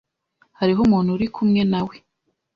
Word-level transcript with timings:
Hariho 0.59 0.79
umuntu 0.87 1.09
uri 1.11 1.27
kumwe 1.35 1.61
nawe? 1.71 1.95